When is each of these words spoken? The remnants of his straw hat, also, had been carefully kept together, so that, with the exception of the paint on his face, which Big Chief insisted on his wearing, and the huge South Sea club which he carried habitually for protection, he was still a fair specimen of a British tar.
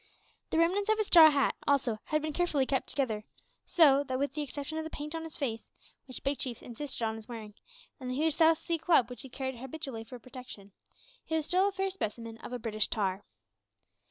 The 0.49 0.57
remnants 0.57 0.89
of 0.89 0.97
his 0.97 1.05
straw 1.05 1.29
hat, 1.29 1.53
also, 1.67 1.99
had 2.05 2.23
been 2.23 2.33
carefully 2.33 2.65
kept 2.65 2.89
together, 2.89 3.23
so 3.67 4.03
that, 4.05 4.17
with 4.17 4.33
the 4.33 4.41
exception 4.41 4.79
of 4.79 4.83
the 4.83 4.89
paint 4.89 5.13
on 5.13 5.21
his 5.21 5.37
face, 5.37 5.69
which 6.07 6.23
Big 6.23 6.39
Chief 6.39 6.63
insisted 6.63 7.03
on 7.03 7.17
his 7.17 7.27
wearing, 7.27 7.53
and 7.99 8.09
the 8.09 8.15
huge 8.15 8.33
South 8.33 8.57
Sea 8.57 8.79
club 8.79 9.11
which 9.11 9.21
he 9.21 9.29
carried 9.29 9.57
habitually 9.57 10.03
for 10.03 10.17
protection, 10.17 10.71
he 11.23 11.35
was 11.35 11.45
still 11.45 11.67
a 11.67 11.71
fair 11.71 11.91
specimen 11.91 12.39
of 12.39 12.51
a 12.51 12.57
British 12.57 12.87
tar. 12.87 13.23